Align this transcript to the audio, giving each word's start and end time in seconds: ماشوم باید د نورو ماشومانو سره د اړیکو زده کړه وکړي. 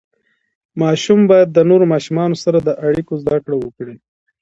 ماشوم 0.81 1.19
باید 1.31 1.49
د 1.51 1.59
نورو 1.69 1.85
ماشومانو 1.93 2.35
سره 2.43 2.57
د 2.61 2.69
اړیکو 2.87 3.13
زده 3.23 3.37
کړه 3.45 3.57
وکړي. 3.59 3.95